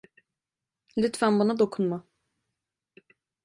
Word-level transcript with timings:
Lütfen 0.97 1.39
bana 1.39 1.59
dokunma. 1.59 2.07